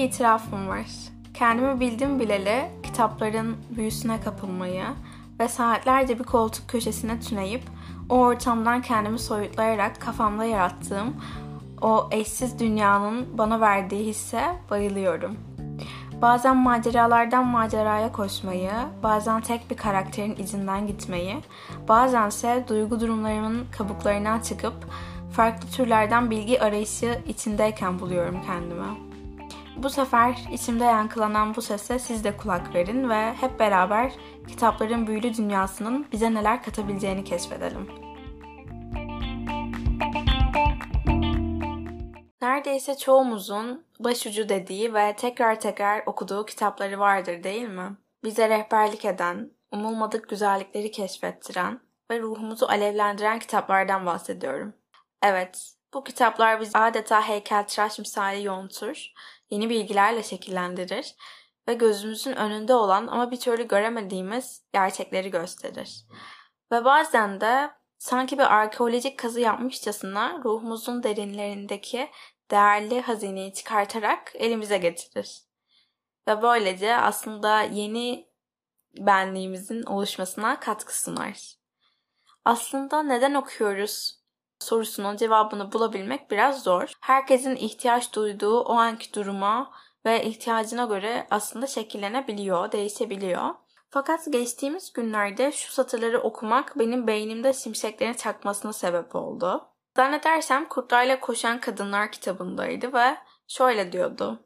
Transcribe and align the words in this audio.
bir 0.00 0.04
itirafım 0.04 0.68
var. 0.68 0.86
Kendimi 1.34 1.80
bildim 1.80 2.20
bileli 2.20 2.70
kitapların 2.82 3.56
büyüsüne 3.70 4.20
kapılmayı 4.20 4.84
ve 5.40 5.48
saatlerce 5.48 6.18
bir 6.18 6.24
koltuk 6.24 6.68
köşesine 6.68 7.20
tüneyip 7.20 7.62
o 8.08 8.14
ortamdan 8.14 8.82
kendimi 8.82 9.18
soyutlayarak 9.18 10.00
kafamda 10.00 10.44
yarattığım 10.44 11.16
o 11.82 12.08
eşsiz 12.12 12.58
dünyanın 12.58 13.38
bana 13.38 13.60
verdiği 13.60 14.06
hisse 14.06 14.42
bayılıyorum. 14.70 15.36
Bazen 16.22 16.56
maceralardan 16.56 17.46
maceraya 17.46 18.12
koşmayı, 18.12 18.72
bazen 19.02 19.40
tek 19.40 19.70
bir 19.70 19.76
karakterin 19.76 20.36
izinden 20.36 20.86
gitmeyi, 20.86 21.36
bazense 21.88 22.64
duygu 22.68 23.00
durumlarımın 23.00 23.66
kabuklarından 23.78 24.40
çıkıp 24.40 24.74
farklı 25.32 25.68
türlerden 25.68 26.30
bilgi 26.30 26.62
arayışı 26.62 27.18
içindeyken 27.28 28.00
buluyorum 28.00 28.42
kendimi. 28.46 29.09
Bu 29.82 29.90
sefer 29.90 30.38
içimde 30.52 30.84
yankılanan 30.84 31.54
bu 31.56 31.62
sese 31.62 31.98
siz 31.98 32.24
de 32.24 32.36
kulak 32.36 32.74
verin 32.74 33.10
ve 33.10 33.32
hep 33.32 33.60
beraber 33.60 34.12
kitapların 34.48 35.06
büyülü 35.06 35.34
dünyasının 35.34 36.06
bize 36.12 36.34
neler 36.34 36.62
katabileceğini 36.62 37.24
keşfedelim. 37.24 37.88
Neredeyse 42.42 42.96
çoğumuzun 42.96 43.84
başucu 44.00 44.48
dediği 44.48 44.94
ve 44.94 45.16
tekrar 45.16 45.60
tekrar 45.60 46.02
okuduğu 46.06 46.46
kitapları 46.46 46.98
vardır 46.98 47.42
değil 47.42 47.68
mi? 47.68 47.96
Bize 48.24 48.48
rehberlik 48.48 49.04
eden, 49.04 49.50
umulmadık 49.72 50.28
güzellikleri 50.28 50.90
keşfettiren 50.90 51.80
ve 52.10 52.20
ruhumuzu 52.20 52.66
alevlendiren 52.66 53.38
kitaplardan 53.38 54.06
bahsediyorum. 54.06 54.74
Evet, 55.22 55.72
bu 55.94 56.04
kitaplar 56.04 56.60
bizi 56.60 56.78
adeta 56.78 57.28
heykeltıraş 57.28 57.98
misali 57.98 58.44
yontur 58.44 59.12
yeni 59.50 59.70
bilgilerle 59.70 60.22
şekillendirir 60.22 61.14
ve 61.68 61.74
gözümüzün 61.74 62.36
önünde 62.36 62.74
olan 62.74 63.06
ama 63.06 63.30
bir 63.30 63.40
türlü 63.40 63.68
göremediğimiz 63.68 64.62
gerçekleri 64.72 65.30
gösterir. 65.30 66.06
Ve 66.72 66.84
bazen 66.84 67.40
de 67.40 67.70
sanki 67.98 68.38
bir 68.38 68.54
arkeolojik 68.54 69.18
kazı 69.18 69.40
yapmışçasına 69.40 70.40
ruhumuzun 70.44 71.02
derinlerindeki 71.02 72.10
değerli 72.50 73.00
hazineyi 73.00 73.52
çıkartarak 73.52 74.32
elimize 74.34 74.78
getirir. 74.78 75.42
Ve 76.28 76.42
böylece 76.42 76.96
aslında 76.96 77.62
yeni 77.62 78.30
benliğimizin 78.98 79.82
oluşmasına 79.82 80.60
katkı 80.60 81.00
sunar. 81.00 81.54
Aslında 82.44 83.02
neden 83.02 83.34
okuyoruz 83.34 84.19
sorusunun 84.60 85.16
cevabını 85.16 85.72
bulabilmek 85.72 86.30
biraz 86.30 86.62
zor. 86.62 86.92
Herkesin 87.00 87.56
ihtiyaç 87.56 88.14
duyduğu 88.14 88.60
o 88.60 88.72
anki 88.72 89.14
duruma 89.14 89.72
ve 90.06 90.24
ihtiyacına 90.24 90.84
göre 90.84 91.26
aslında 91.30 91.66
şekillenebiliyor, 91.66 92.72
değişebiliyor. 92.72 93.54
Fakat 93.90 94.32
geçtiğimiz 94.32 94.92
günlerde 94.92 95.52
şu 95.52 95.72
satırları 95.72 96.20
okumak 96.20 96.78
benim 96.78 97.06
beynimde 97.06 97.52
şimşeklerin 97.52 98.12
çakmasına 98.12 98.72
sebep 98.72 99.14
oldu. 99.14 99.66
Zannedersem 99.96 100.68
Kurtlarla 100.68 101.20
Koşan 101.20 101.60
Kadınlar 101.60 102.12
kitabındaydı 102.12 102.92
ve 102.92 103.16
şöyle 103.48 103.92
diyordu. 103.92 104.40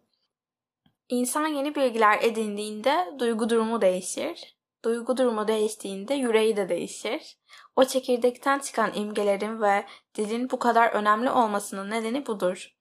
İnsan 1.08 1.46
yeni 1.46 1.74
bilgiler 1.74 2.18
edindiğinde 2.22 3.14
duygu 3.18 3.48
durumu 3.48 3.80
değişir. 3.80 4.56
Duygu 4.84 5.16
durumu 5.16 5.48
değiştiğinde 5.48 6.14
yüreği 6.14 6.56
de 6.56 6.68
değişir. 6.68 7.36
O 7.76 7.84
çekirdekten 7.84 8.58
çıkan 8.58 8.94
imgelerin 8.94 9.60
ve 9.62 9.86
dilin 10.14 10.50
bu 10.50 10.58
kadar 10.58 10.88
önemli 10.88 11.30
olmasının 11.30 11.90
nedeni 11.90 12.26
budur. 12.26 12.73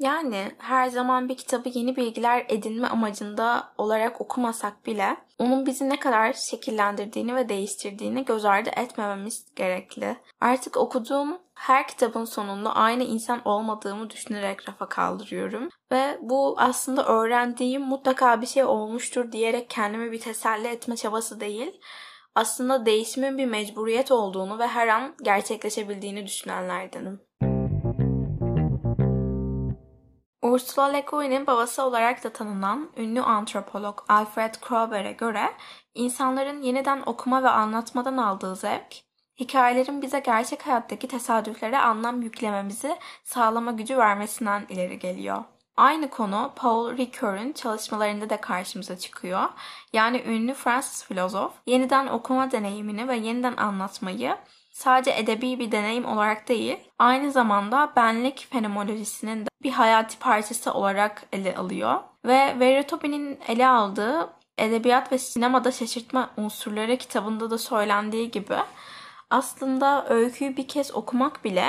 Yani 0.00 0.52
her 0.58 0.88
zaman 0.88 1.28
bir 1.28 1.36
kitabı 1.36 1.68
yeni 1.68 1.96
bilgiler 1.96 2.46
edinme 2.48 2.88
amacında 2.88 3.72
olarak 3.78 4.20
okumasak 4.20 4.86
bile 4.86 5.16
onun 5.38 5.66
bizi 5.66 5.88
ne 5.88 6.00
kadar 6.00 6.32
şekillendirdiğini 6.32 7.36
ve 7.36 7.48
değiştirdiğini 7.48 8.24
göz 8.24 8.44
ardı 8.44 8.70
etmememiz 8.76 9.54
gerekli. 9.56 10.16
Artık 10.40 10.76
okuduğum 10.76 11.38
her 11.54 11.88
kitabın 11.88 12.24
sonunda 12.24 12.74
aynı 12.74 13.02
insan 13.02 13.48
olmadığımı 13.48 14.10
düşünerek 14.10 14.68
rafa 14.68 14.88
kaldırıyorum. 14.88 15.68
Ve 15.92 16.18
bu 16.20 16.54
aslında 16.58 17.06
öğrendiğim 17.06 17.82
mutlaka 17.82 18.40
bir 18.40 18.46
şey 18.46 18.64
olmuştur 18.64 19.32
diyerek 19.32 19.70
kendimi 19.70 20.12
bir 20.12 20.20
teselli 20.20 20.68
etme 20.68 20.96
çabası 20.96 21.40
değil 21.40 21.80
aslında 22.34 22.86
değişimin 22.86 23.38
bir 23.38 23.46
mecburiyet 23.46 24.10
olduğunu 24.10 24.58
ve 24.58 24.66
her 24.66 24.88
an 24.88 25.14
gerçekleşebildiğini 25.22 26.26
düşünenlerdenim. 26.26 27.29
Ursula 30.50 30.84
Le 30.84 31.00
Guin'in 31.00 31.46
babası 31.46 31.82
olarak 31.82 32.24
da 32.24 32.32
tanınan 32.32 32.90
ünlü 32.96 33.22
antropolog 33.22 34.04
Alfred 34.08 34.54
Kroeber'e 34.60 35.12
göre 35.12 35.52
insanların 35.94 36.62
yeniden 36.62 37.02
okuma 37.06 37.42
ve 37.42 37.48
anlatmadan 37.48 38.16
aldığı 38.16 38.56
zevk, 38.56 38.96
hikayelerin 39.40 40.02
bize 40.02 40.20
gerçek 40.20 40.66
hayattaki 40.66 41.08
tesadüflere 41.08 41.78
anlam 41.78 42.22
yüklememizi 42.22 42.96
sağlama 43.24 43.72
gücü 43.72 43.98
vermesinden 43.98 44.66
ileri 44.68 44.98
geliyor. 44.98 45.44
Aynı 45.76 46.10
konu 46.10 46.52
Paul 46.56 46.96
Ricoeur'ün 46.96 47.52
çalışmalarında 47.52 48.30
da 48.30 48.40
karşımıza 48.40 48.98
çıkıyor. 48.98 49.48
Yani 49.92 50.22
ünlü 50.26 50.54
Fransız 50.54 51.04
filozof 51.04 51.52
yeniden 51.66 52.06
okuma 52.06 52.50
deneyimini 52.50 53.08
ve 53.08 53.16
yeniden 53.16 53.56
anlatmayı 53.56 54.36
sadece 54.80 55.10
edebi 55.16 55.58
bir 55.58 55.72
deneyim 55.72 56.04
olarak 56.04 56.48
değil, 56.48 56.78
aynı 56.98 57.32
zamanda 57.32 57.92
benlik 57.96 58.46
fenomenolojisinin 58.50 59.46
de 59.46 59.48
bir 59.62 59.70
hayati 59.70 60.18
parçası 60.18 60.72
olarak 60.72 61.22
ele 61.32 61.56
alıyor. 61.56 62.00
Ve 62.24 62.56
Veritopi'nin 62.60 63.38
ele 63.48 63.68
aldığı 63.68 64.30
edebiyat 64.58 65.12
ve 65.12 65.18
sinemada 65.18 65.72
şaşırtma 65.72 66.30
unsurları 66.36 66.96
kitabında 66.96 67.50
da 67.50 67.58
söylendiği 67.58 68.30
gibi 68.30 68.56
aslında 69.30 70.06
öyküyü 70.08 70.56
bir 70.56 70.68
kez 70.68 70.94
okumak 70.94 71.44
bile 71.44 71.64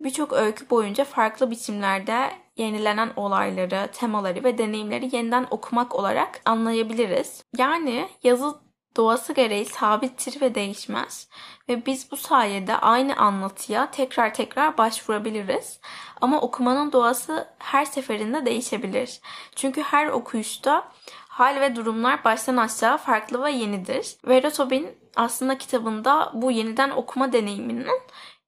birçok 0.00 0.32
öykü 0.32 0.70
boyunca 0.70 1.04
farklı 1.04 1.50
biçimlerde 1.50 2.30
yenilenen 2.56 3.10
olayları, 3.16 3.88
temaları 3.92 4.44
ve 4.44 4.58
deneyimleri 4.58 5.16
yeniden 5.16 5.46
okumak 5.50 5.94
olarak 5.94 6.40
anlayabiliriz. 6.44 7.44
Yani 7.56 8.08
yazı 8.22 8.54
doğası 8.96 9.32
gereği 9.32 9.64
sabittir 9.64 10.40
ve 10.40 10.54
değişmez 10.54 11.28
ve 11.68 11.86
biz 11.86 12.10
bu 12.10 12.16
sayede 12.16 12.76
aynı 12.76 13.16
anlatıya 13.16 13.90
tekrar 13.90 14.34
tekrar 14.34 14.78
başvurabiliriz. 14.78 15.80
Ama 16.20 16.40
okumanın 16.40 16.92
doğası 16.92 17.48
her 17.58 17.84
seferinde 17.84 18.46
değişebilir. 18.46 19.20
Çünkü 19.56 19.82
her 19.82 20.06
okuyuşta 20.06 20.88
hal 21.28 21.60
ve 21.60 21.76
durumlar 21.76 22.24
baştan 22.24 22.56
aşağı 22.56 22.98
farklı 22.98 23.44
ve 23.44 23.50
yenidir. 23.50 24.16
Vera 24.26 24.50
Tobin 24.50 24.90
aslında 25.16 25.58
kitabında 25.58 26.30
bu 26.34 26.50
yeniden 26.50 26.90
okuma 26.90 27.32
deneyiminin 27.32 28.00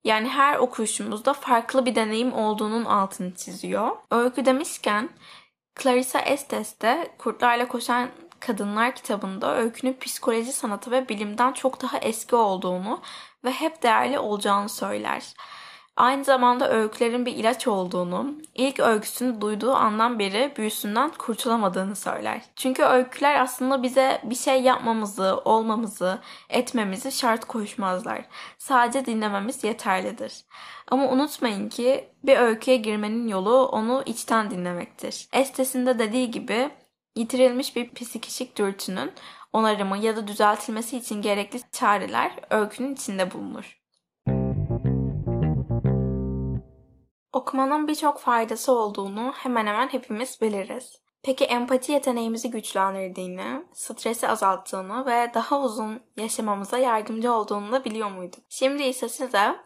yani 0.05 0.29
her 0.29 0.57
okuyuşumuzda 0.57 1.33
farklı 1.33 1.87
bir 1.87 1.95
deneyim 1.95 2.33
olduğunun 2.33 2.85
altını 2.85 3.35
çiziyor. 3.35 3.97
Öykü 4.11 4.45
demişken 4.45 5.09
Clarissa 5.83 6.21
Estes 6.21 6.81
de 6.81 7.11
Kurtlarla 7.19 7.69
Koşan 7.69 8.09
Kadınlar 8.47 8.95
kitabında 8.95 9.57
öykünün 9.57 9.97
psikoloji 10.01 10.53
sanatı 10.53 10.91
ve 10.91 11.09
bilimden 11.09 11.53
çok 11.53 11.83
daha 11.83 11.99
eski 11.99 12.37
olduğunu 12.37 13.01
ve 13.45 13.51
hep 13.51 13.83
değerli 13.83 14.19
olacağını 14.19 14.69
söyler. 14.69 15.35
Aynı 15.97 16.25
zamanda 16.25 16.71
öykülerin 16.71 17.27
bir 17.27 17.35
ilaç 17.35 17.67
olduğunu, 17.69 18.35
ilk 18.55 18.81
öyküsünü 18.81 19.41
duyduğu 19.41 19.75
andan 19.75 20.19
beri 20.19 20.53
büyüsünden 20.57 21.11
kurtulamadığını 21.19 21.97
söyler. 21.97 22.43
Çünkü 22.57 22.83
öyküler 22.83 23.41
aslında 23.41 23.83
bize 23.83 24.21
bir 24.25 24.35
şey 24.35 24.63
yapmamızı, 24.63 25.41
olmamızı, 25.45 26.19
etmemizi 26.51 27.13
şart 27.13 27.45
koşmazlar. 27.45 28.25
Sadece 28.59 29.07
dinlememiz 29.07 29.65
yeterlidir. 29.65 30.45
Ama 30.89 31.09
unutmayın 31.09 31.69
ki 31.69 32.09
bir 32.25 32.37
öyküye 32.37 32.77
girmenin 32.77 33.29
yolu 33.29 33.67
onu 33.67 34.03
içten 34.07 34.51
dinlemektir. 34.51 35.29
Estesinde 35.33 35.99
dediği 35.99 36.31
gibi 36.31 36.71
yitirilmiş 37.17 37.77
bir 37.77 37.95
psikişik 37.95 38.59
dürtünün 38.59 39.13
onarımı 39.53 39.99
ya 39.99 40.17
da 40.17 40.29
düzeltilmesi 40.29 40.97
için 40.97 41.23
gerekli 41.23 41.61
çareler 41.73 42.33
öykünün 42.51 42.95
içinde 42.95 43.31
bulunur. 43.31 43.81
Okumanın 47.33 47.89
birçok 47.89 48.19
faydası 48.19 48.73
olduğunu 48.73 49.33
hemen 49.37 49.67
hemen 49.67 49.89
hepimiz 49.89 50.41
biliriz. 50.43 51.05
Peki 51.23 51.45
empati 51.45 51.93
yeteneğimizi 51.93 52.51
güçlendirdiğini, 52.51 53.65
stresi 53.73 54.29
azalttığını 54.29 55.07
ve 55.07 55.31
daha 55.35 55.61
uzun 55.61 56.01
yaşamamıza 56.17 56.79
yardımcı 56.79 57.33
olduğunu 57.33 57.73
da 57.73 57.85
biliyor 57.85 58.11
muyduk? 58.11 58.41
Şimdi 58.49 58.83
ise 58.83 59.09
size 59.09 59.57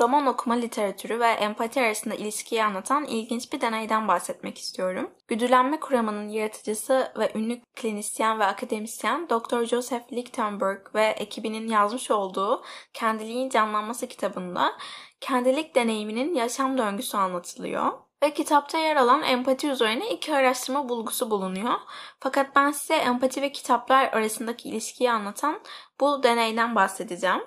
roman 0.00 0.26
okuma 0.26 0.54
literatürü 0.54 1.20
ve 1.20 1.26
empati 1.26 1.80
arasında 1.80 2.14
ilişkiyi 2.14 2.64
anlatan 2.64 3.04
ilginç 3.04 3.52
bir 3.52 3.60
deneyden 3.60 4.08
bahsetmek 4.08 4.58
istiyorum. 4.58 5.10
Güdülenme 5.28 5.80
kuramının 5.80 6.28
yaratıcısı 6.28 7.12
ve 7.18 7.32
ünlü 7.34 7.60
klinisyen 7.74 8.40
ve 8.40 8.44
akademisyen 8.44 9.28
Dr. 9.28 9.64
Joseph 9.64 10.12
Lichtenberg 10.12 10.94
ve 10.94 11.04
ekibinin 11.04 11.68
yazmış 11.68 12.10
olduğu 12.10 12.62
Kendiliğin 12.94 13.48
Canlanması 13.48 14.06
kitabında 14.06 14.72
kendilik 15.20 15.74
deneyiminin 15.74 16.34
yaşam 16.34 16.78
döngüsü 16.78 17.16
anlatılıyor. 17.16 17.92
Ve 18.22 18.34
kitapta 18.34 18.78
yer 18.78 18.96
alan 18.96 19.22
empati 19.22 19.68
üzerine 19.68 20.10
iki 20.10 20.34
araştırma 20.34 20.88
bulgusu 20.88 21.30
bulunuyor. 21.30 21.74
Fakat 22.20 22.56
ben 22.56 22.70
size 22.70 22.94
empati 22.94 23.42
ve 23.42 23.52
kitaplar 23.52 24.12
arasındaki 24.12 24.68
ilişkiyi 24.68 25.10
anlatan 25.10 25.60
bu 26.00 26.22
deneyden 26.22 26.74
bahsedeceğim. 26.74 27.42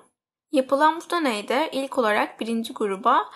Yapılan 0.55 1.01
bu 1.01 1.09
deneyde 1.09 1.69
ilk 1.71 1.97
olarak 1.97 2.39
birinci 2.39 2.73
gruba 2.73 3.29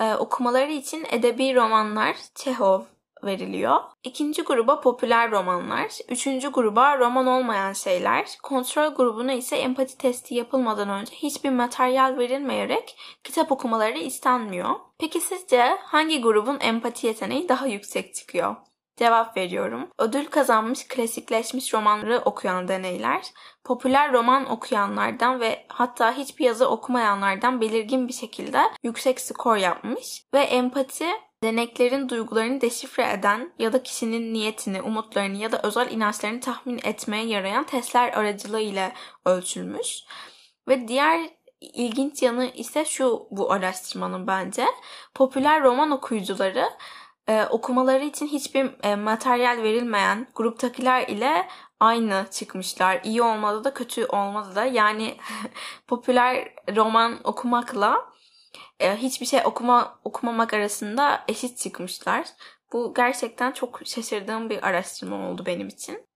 e, 0.00 0.14
okumaları 0.14 0.72
için 0.72 1.06
edebi 1.10 1.54
romanlar 1.54 2.16
Çehov 2.34 2.80
veriliyor. 3.24 3.80
İkinci 4.04 4.42
gruba 4.42 4.80
popüler 4.80 5.30
romanlar, 5.30 5.90
üçüncü 6.08 6.52
gruba 6.52 6.98
roman 6.98 7.26
olmayan 7.26 7.72
şeyler, 7.72 8.26
kontrol 8.42 8.94
grubuna 8.94 9.32
ise 9.32 9.56
empati 9.56 9.98
testi 9.98 10.34
yapılmadan 10.34 10.88
önce 10.88 11.14
hiçbir 11.14 11.50
materyal 11.50 12.18
verilmeyerek 12.18 12.98
kitap 13.24 13.52
okumaları 13.52 13.98
istenmiyor. 13.98 14.70
Peki 14.98 15.20
sizce 15.20 15.78
hangi 15.82 16.20
grubun 16.20 16.58
empati 16.60 17.06
yeteneği 17.06 17.48
daha 17.48 17.66
yüksek 17.66 18.14
çıkıyor? 18.14 18.56
Cevap 18.96 19.36
veriyorum. 19.36 19.88
Ödül 19.98 20.26
kazanmış 20.26 20.88
klasikleşmiş 20.88 21.74
romanları 21.74 22.18
okuyan 22.24 22.68
deneyler, 22.68 23.22
popüler 23.64 24.12
roman 24.12 24.50
okuyanlardan 24.50 25.40
ve 25.40 25.66
hatta 25.68 26.12
hiçbir 26.12 26.44
yazı 26.44 26.68
okumayanlardan 26.68 27.60
belirgin 27.60 28.08
bir 28.08 28.12
şekilde 28.12 28.60
yüksek 28.82 29.20
skor 29.20 29.56
yapmış 29.56 30.24
ve 30.34 30.40
empati 30.40 31.06
deneklerin 31.42 32.08
duygularını 32.08 32.60
deşifre 32.60 33.12
eden 33.12 33.52
ya 33.58 33.72
da 33.72 33.82
kişinin 33.82 34.34
niyetini, 34.34 34.82
umutlarını 34.82 35.36
ya 35.36 35.52
da 35.52 35.60
özel 35.62 35.90
inançlarını 35.90 36.40
tahmin 36.40 36.80
etmeye 36.84 37.26
yarayan 37.26 37.64
testler 37.64 38.12
aracılığıyla 38.12 38.92
ölçülmüş. 39.26 39.98
Ve 40.68 40.88
diğer 40.88 41.30
ilginç 41.60 42.22
yanı 42.22 42.46
ise 42.46 42.84
şu 42.84 43.26
bu 43.30 43.52
araştırmanın 43.52 44.26
bence. 44.26 44.66
Popüler 45.14 45.62
roman 45.62 45.90
okuyucuları 45.90 46.64
e, 47.28 47.44
okumaları 47.44 48.04
için 48.04 48.26
hiçbir 48.26 48.70
e, 48.82 48.96
materyal 48.96 49.62
verilmeyen 49.62 50.26
gruptakiler 50.34 51.08
ile 51.08 51.48
aynı 51.80 52.26
çıkmışlar. 52.30 53.00
İyi 53.04 53.22
olmadı 53.22 53.64
da 53.64 53.74
kötü 53.74 54.06
olmadı 54.06 54.54
da. 54.54 54.64
Yani 54.64 55.16
popüler 55.86 56.48
roman 56.76 57.20
okumakla 57.24 58.16
e, 58.80 58.96
hiçbir 58.96 59.26
şey 59.26 59.40
okuma 59.44 59.98
okumamak 60.04 60.54
arasında 60.54 61.24
eşit 61.28 61.58
çıkmışlar. 61.58 62.26
Bu 62.72 62.94
gerçekten 62.94 63.52
çok 63.52 63.80
şaşırdığım 63.84 64.50
bir 64.50 64.66
araştırma 64.68 65.28
oldu 65.28 65.46
benim 65.46 65.68
için. 65.68 66.06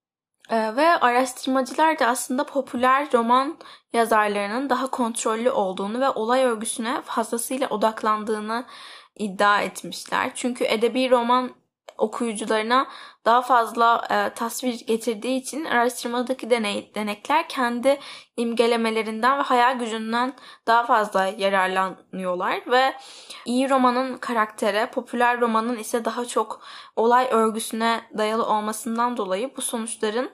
E, 0.51 0.77
ve 0.77 0.89
araştırmacılar 0.89 1.99
da 1.99 2.07
aslında 2.07 2.45
popüler 2.45 3.13
roman 3.13 3.59
yazarlarının 3.93 4.71
daha 4.71 4.87
kontrollü 4.91 5.51
olduğunu 5.51 6.01
ve 6.01 6.11
olay 6.11 6.45
örgüsüne 6.45 7.03
fazlasıyla 7.03 7.69
odaklandığını 7.69 8.67
iddia 9.21 9.63
etmişler. 9.63 10.31
Çünkü 10.35 10.65
edebi 10.65 11.11
roman 11.11 11.51
okuyucularına 11.99 12.87
daha 13.25 13.43
fazla 13.43 14.07
e, 14.11 14.35
tasvir 14.35 14.87
getirdiği 14.87 15.41
için 15.41 15.65
araştırmadaki 15.65 16.51
deney, 16.51 16.95
denekler 16.95 17.49
kendi 17.49 17.99
imgelemelerinden 18.37 19.39
ve 19.39 19.43
hayal 19.43 19.79
gücünden 19.79 20.33
daha 20.67 20.87
fazla 20.87 21.27
yararlanıyorlar 21.27 22.63
ve 22.71 22.95
iyi 23.45 23.71
romanın 23.71 24.19
karaktere, 24.19 24.91
popüler 24.91 25.41
romanın 25.41 25.79
ise 25.79 26.05
daha 26.05 26.25
çok 26.25 26.61
olay 26.97 27.29
örgüsüne 27.31 28.01
dayalı 28.19 28.47
olmasından 28.47 29.17
dolayı 29.17 29.57
bu 29.57 29.63
sonuçların 29.63 30.31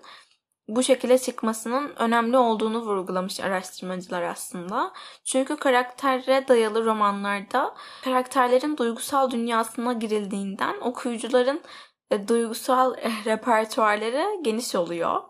bu 0.69 0.83
şekilde 0.83 1.19
çıkmasının 1.19 1.93
önemli 1.97 2.37
olduğunu 2.37 2.83
vurgulamış 2.83 3.41
araştırmacılar 3.41 4.23
aslında. 4.23 4.93
Çünkü 5.25 5.57
karaktere 5.57 6.49
dayalı 6.49 6.85
romanlarda 6.85 7.75
karakterlerin 8.05 8.77
duygusal 8.77 9.31
dünyasına 9.31 9.93
girildiğinden 9.93 10.81
okuyucuların 10.81 11.61
e, 12.11 12.29
duygusal 12.29 12.99
e, 12.99 13.11
repertuarları 13.25 14.43
geniş 14.43 14.75
oluyor. 14.75 15.23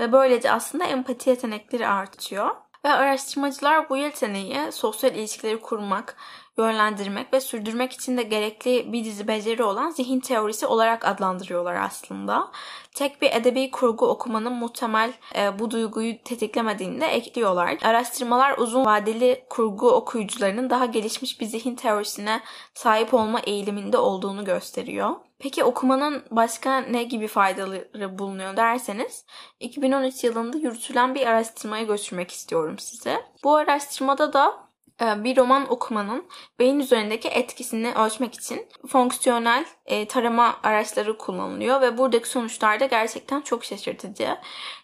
Ve 0.00 0.12
böylece 0.12 0.50
aslında 0.50 0.84
empati 0.84 1.30
yetenekleri 1.30 1.88
artıyor. 1.88 2.56
Ve 2.84 2.88
araştırmacılar 2.88 3.90
bu 3.90 3.96
yeteneği 3.96 4.72
sosyal 4.72 5.14
ilişkileri 5.14 5.60
kurmak, 5.60 6.16
yönlendirmek 6.58 7.32
ve 7.32 7.40
sürdürmek 7.40 7.92
için 7.92 8.16
de 8.16 8.22
gerekli 8.22 8.92
bir 8.92 9.04
dizi 9.04 9.28
beceri 9.28 9.62
olan 9.62 9.90
zihin 9.90 10.20
teorisi 10.20 10.66
olarak 10.66 11.04
adlandırıyorlar 11.04 11.74
aslında. 11.74 12.50
Tek 12.94 13.22
bir 13.22 13.30
edebi 13.32 13.70
kurgu 13.70 14.06
okumanın 14.06 14.52
muhtemel 14.52 15.12
e, 15.36 15.58
bu 15.58 15.70
duyguyu 15.70 16.22
tetiklemediğini 16.22 17.00
de 17.00 17.06
ekliyorlar. 17.06 17.78
Araştırmalar 17.82 18.58
uzun 18.58 18.84
vadeli 18.84 19.44
kurgu 19.50 19.90
okuyucularının 19.90 20.70
daha 20.70 20.86
gelişmiş 20.86 21.40
bir 21.40 21.46
zihin 21.46 21.76
teorisine 21.76 22.40
sahip 22.74 23.14
olma 23.14 23.40
eğiliminde 23.40 23.98
olduğunu 23.98 24.44
gösteriyor. 24.44 25.10
Peki 25.38 25.64
okumanın 25.64 26.22
başka 26.30 26.80
ne 26.80 27.02
gibi 27.02 27.26
faydaları 27.26 28.18
bulunuyor 28.18 28.56
derseniz 28.56 29.24
2013 29.60 30.24
yılında 30.24 30.58
yürütülen 30.58 31.14
bir 31.14 31.26
araştırmaya 31.26 31.84
götürmek 31.84 32.30
istiyorum 32.30 32.78
size. 32.78 33.22
Bu 33.44 33.56
araştırmada 33.56 34.32
da 34.32 34.63
bir 35.00 35.36
roman 35.36 35.72
okumanın 35.72 36.24
beyin 36.58 36.80
üzerindeki 36.80 37.28
etkisini 37.28 37.92
ölçmek 37.94 38.34
için 38.34 38.68
fonksiyonel 38.88 39.64
e, 39.86 40.08
tarama 40.08 40.56
araçları 40.62 41.18
kullanılıyor 41.18 41.80
ve 41.80 41.98
buradaki 41.98 42.28
sonuçlar 42.28 42.80
da 42.80 42.86
gerçekten 42.86 43.40
çok 43.40 43.64
şaşırtıcı. 43.64 44.38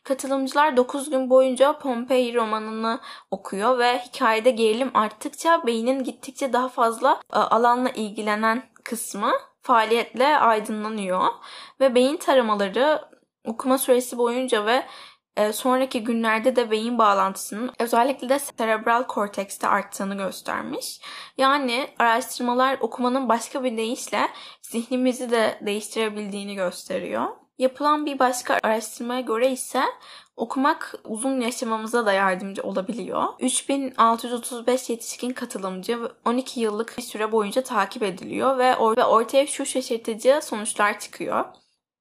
Katılımcılar 0.05 0.77
9 0.77 1.11
gün 1.11 1.31
boyunca 1.31 1.79
Pompei 1.79 2.35
romanını 2.35 3.01
okuyor 3.31 3.79
ve 3.79 3.99
hikayede 3.99 4.51
gerilim 4.51 4.91
arttıkça 4.95 5.67
beynin 5.67 6.05
gittikçe 6.05 6.53
daha 6.53 6.69
fazla 6.69 7.21
e, 7.33 7.37
alanla 7.37 7.91
ilgilenen 7.91 8.63
kısmı 8.85 9.33
faaliyetle 9.63 10.37
aydınlanıyor 10.37 11.29
ve 11.81 11.95
beyin 11.95 12.17
taramaları 12.17 13.11
okuma 13.45 13.79
süresi 13.79 14.19
boyunca 14.19 14.67
ve 14.67 14.73
e, 14.73 14.87
sonraki 15.53 16.05
günlerde 16.05 16.57
de 16.57 16.71
beyin 16.71 16.99
bağlantısının 16.99 17.73
özellikle 17.79 18.29
de 18.29 18.39
serebral 18.39 19.07
kortekste 19.07 19.69
arttığını 19.69 20.17
göstermiş. 20.17 21.01
Yani 21.39 21.89
araştırmalar 21.99 22.79
okumanın 22.81 23.29
başka 23.29 23.65
bir 23.65 23.77
deyişle 23.77 24.29
zihnimizi 24.63 25.31
de 25.31 25.59
değiştirebildiğini 25.67 26.55
gösteriyor. 26.55 27.29
Yapılan 27.59 28.07
bir 28.07 28.19
başka 28.19 28.59
araştırmaya 28.63 29.21
göre 29.21 29.53
ise 29.53 29.83
okumak 30.37 30.95
uzun 31.05 31.41
yaşamamıza 31.41 32.07
da 32.07 32.13
yardımcı 32.13 32.63
olabiliyor. 32.63 33.25
3635 33.41 34.91
yetişkin 34.91 35.31
katılımcı 35.31 36.13
12 36.25 36.61
yıllık 36.61 36.99
bir 36.99 37.03
süre 37.03 37.33
boyunca 37.33 37.63
takip 37.63 38.03
ediliyor 38.03 38.59
ve 38.59 38.77
ortaya 38.77 39.47
şu 39.47 39.67
şaşırtıcı 39.67 40.41
sonuçlar 40.43 41.01
çıkıyor. 41.01 41.45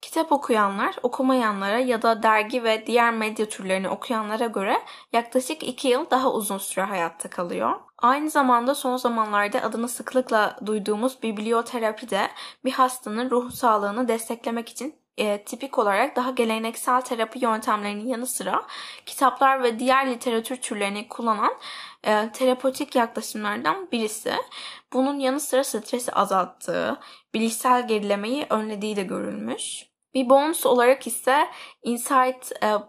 Kitap 0.01 0.31
okuyanlar, 0.31 0.95
okumayanlara 1.03 1.79
ya 1.79 2.01
da 2.01 2.23
dergi 2.23 2.63
ve 2.63 2.87
diğer 2.87 3.13
medya 3.13 3.49
türlerini 3.49 3.89
okuyanlara 3.89 4.45
göre 4.45 4.81
yaklaşık 5.13 5.63
2 5.63 5.87
yıl 5.87 6.09
daha 6.09 6.33
uzun 6.33 6.57
süre 6.57 6.85
hayatta 6.85 7.29
kalıyor. 7.29 7.79
Aynı 7.97 8.29
zamanda 8.29 8.75
son 8.75 8.97
zamanlarda 8.97 9.61
adını 9.61 9.87
sıklıkla 9.89 10.59
duyduğumuz 10.65 11.23
biblioterapi 11.23 12.09
de 12.09 12.29
bir 12.65 12.71
hastanın 12.71 13.29
ruh 13.29 13.51
sağlığını 13.51 14.07
desteklemek 14.07 14.69
için 14.69 14.95
e, 15.19 15.43
tipik 15.43 15.79
olarak 15.79 16.15
daha 16.15 16.31
geleneksel 16.31 17.01
terapi 17.01 17.39
yöntemlerinin 17.39 18.07
yanı 18.07 18.27
sıra 18.27 18.65
kitaplar 19.05 19.63
ve 19.63 19.79
diğer 19.79 20.11
literatür 20.11 20.55
türlerini 20.55 21.07
kullanan 21.07 21.53
e, 22.03 22.31
terapötik 22.31 22.95
yaklaşımlardan 22.95 23.91
birisi. 23.91 24.33
Bunun 24.93 25.19
yanı 25.19 25.39
sıra 25.39 25.63
stresi 25.63 26.11
azalttığı, 26.11 26.99
bilişsel 27.33 27.87
gerilemeyi 27.87 28.45
önlediği 28.49 28.95
de 28.95 29.03
görülmüş. 29.03 29.88
Bir 30.13 30.29
bonus 30.29 30.65
olarak 30.65 31.07
ise 31.07 31.47
Inside 31.83 32.39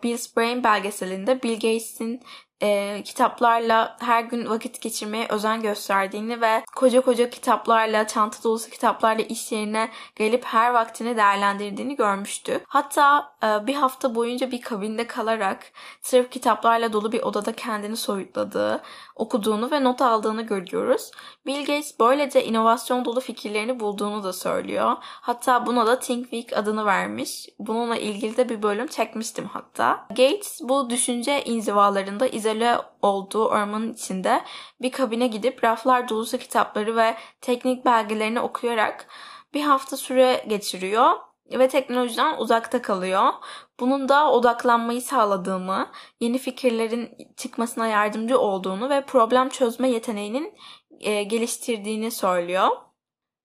Bill's 0.03 0.37
Brain 0.37 0.65
belgeselinde 0.65 1.43
Bill 1.43 1.55
Gates'in 1.55 2.21
e, 2.63 3.03
kitaplarla 3.05 3.97
her 4.01 4.23
gün 4.23 4.51
vakit 4.51 4.81
geçirmeye 4.81 5.27
özen 5.29 5.63
gösterdiğini 5.63 6.41
ve 6.41 6.65
koca 6.77 7.01
koca 7.01 7.31
kitaplarla, 7.31 8.07
çanta 8.07 8.43
dolusu 8.43 8.71
kitaplarla 8.71 9.23
iş 9.23 9.53
yerine 9.53 9.91
gelip 10.17 10.45
her 10.45 10.71
vaktini 10.71 11.17
değerlendirdiğini 11.17 11.97
görmüştük. 11.97 12.63
Hatta 12.69 13.33
e, 13.43 13.67
bir 13.67 13.75
hafta 13.75 14.15
boyunca 14.15 14.51
bir 14.51 14.61
kabinde 14.61 15.07
kalarak 15.07 15.73
sırf 16.03 16.31
kitaplarla 16.31 16.93
dolu 16.93 17.13
bir 17.13 17.23
odada 17.23 17.53
kendini 17.53 17.97
soyutladığı, 17.97 18.83
okuduğunu 19.17 19.71
ve 19.71 19.85
not 19.85 20.03
aldığını 20.03 20.43
görüyoruz. 20.43 21.11
Bill 21.47 21.61
Gates 21.61 22.01
böylece 22.01 22.45
inovasyon 22.45 23.05
dolu 23.05 23.21
fikirlerini 23.21 23.81
bulduğunu 23.81 24.25
da 24.25 24.33
söylüyor. 24.33 24.97
Hatta 25.01 25.67
buna 25.67 25.87
da 25.87 25.99
Think 25.99 26.31
Week 26.31 26.59
adını 26.59 26.85
vermiş. 26.85 27.49
Bununla 27.59 27.97
ilgili 27.97 28.37
de 28.37 28.49
bir 28.49 28.63
bölüm 28.63 28.87
çekmiştim 28.87 29.47
hatta. 29.53 30.07
Gates 30.09 30.61
bu 30.63 30.91
düşünce 30.91 31.45
inzivalarında 31.45 32.27
izole 32.51 32.79
olduğu 33.03 33.49
ormanın 33.49 33.93
içinde 33.93 34.43
bir 34.81 34.91
kabine 34.91 35.27
gidip 35.27 35.65
raflar 35.65 36.09
dolusu 36.09 36.39
kitapları 36.39 36.97
ve 36.97 37.17
teknik 37.41 37.85
belgelerini 37.85 38.41
okuyarak 38.41 39.07
bir 39.55 39.63
hafta 39.63 39.97
süre 39.97 40.45
geçiriyor 40.49 41.13
ve 41.53 41.69
teknolojiden 41.69 42.37
uzakta 42.39 42.83
kalıyor. 42.83 43.33
Bunun 43.81 44.09
da 44.09 44.31
odaklanmayı 44.31 45.03
sağladığını, 45.03 45.87
yeni 46.21 46.39
fikirlerin 46.39 47.11
çıkmasına 47.37 47.87
yardımcı 47.87 48.39
olduğunu 48.39 48.91
ve 48.91 49.01
problem 49.01 49.49
çözme 49.49 49.91
yeteneğinin 49.91 50.55
e, 51.01 51.23
geliştirdiğini 51.23 52.11
söylüyor. 52.11 52.69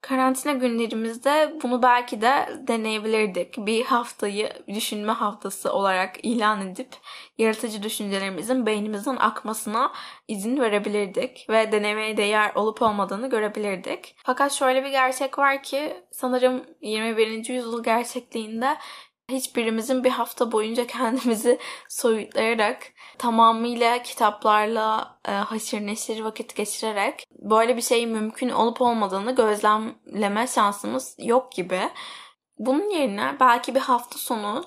Karantina 0.07 0.53
günlerimizde 0.53 1.53
bunu 1.63 1.83
belki 1.83 2.21
de 2.21 2.49
deneyebilirdik. 2.67 3.57
Bir 3.57 3.85
haftayı 3.85 4.49
düşünme 4.67 5.11
haftası 5.11 5.73
olarak 5.73 6.25
ilan 6.25 6.67
edip 6.67 6.87
yaratıcı 7.37 7.83
düşüncelerimizin 7.83 8.65
beynimizden 8.65 9.15
akmasına 9.15 9.91
izin 10.27 10.59
verebilirdik 10.59 11.45
ve 11.49 11.71
denemeye 11.71 12.17
değer 12.17 12.51
olup 12.55 12.81
olmadığını 12.81 13.29
görebilirdik. 13.29 14.15
Fakat 14.23 14.51
şöyle 14.51 14.83
bir 14.83 14.89
gerçek 14.89 15.39
var 15.39 15.63
ki 15.63 16.03
sanırım 16.11 16.63
21. 16.81 17.49
yüzyıl 17.49 17.83
gerçekliğinde 17.83 18.77
hiçbirimizin 19.29 20.03
bir 20.03 20.09
hafta 20.09 20.51
boyunca 20.51 20.87
kendimizi 20.87 21.59
soyutlayarak 21.89 22.87
tamamıyla 23.17 24.03
kitaplarla 24.03 25.19
e, 25.27 25.31
haşır 25.31 25.81
neşir 25.81 26.19
vakit 26.19 26.55
geçirerek 26.55 27.23
böyle 27.39 27.77
bir 27.77 27.81
şeyin 27.81 28.09
mümkün 28.09 28.49
olup 28.49 28.81
olmadığını 28.81 29.35
gözlemleme 29.35 30.47
şansımız 30.47 31.15
yok 31.19 31.51
gibi. 31.51 31.79
Bunun 32.59 32.89
yerine 32.89 33.37
belki 33.39 33.75
bir 33.75 33.79
hafta 33.79 34.19
sonu 34.19 34.65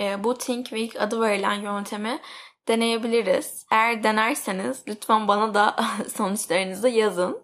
e, 0.00 0.24
bu 0.24 0.34
Think 0.34 0.66
Week 0.66 1.02
adı 1.02 1.20
verilen 1.20 1.60
yöntemi 1.60 2.20
deneyebiliriz. 2.68 3.66
Eğer 3.70 4.02
denerseniz 4.02 4.84
lütfen 4.88 5.28
bana 5.28 5.54
da 5.54 5.76
sonuçlarınızı 6.16 6.88
yazın. 6.88 7.42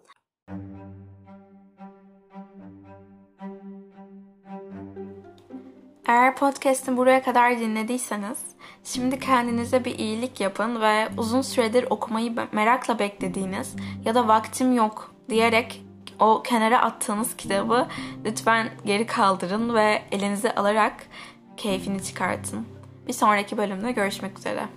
Eğer 6.07 6.35
podcast'ı 6.35 6.97
buraya 6.97 7.23
kadar 7.23 7.59
dinlediyseniz 7.59 8.37
şimdi 8.83 9.19
kendinize 9.19 9.85
bir 9.85 9.99
iyilik 9.99 10.39
yapın 10.39 10.81
ve 10.81 11.07
uzun 11.17 11.41
süredir 11.41 11.85
okumayı 11.89 12.33
merakla 12.51 12.99
beklediğiniz 12.99 13.75
ya 14.05 14.15
da 14.15 14.27
vaktim 14.27 14.75
yok 14.75 15.15
diyerek 15.29 15.83
o 16.19 16.43
kenara 16.43 16.81
attığınız 16.81 17.37
kitabı 17.37 17.87
lütfen 18.25 18.69
geri 18.85 19.05
kaldırın 19.05 19.75
ve 19.75 20.01
elinize 20.11 20.55
alarak 20.55 21.07
keyfini 21.57 22.03
çıkartın. 22.03 22.67
Bir 23.07 23.13
sonraki 23.13 23.57
bölümde 23.57 23.91
görüşmek 23.91 24.39
üzere. 24.39 24.67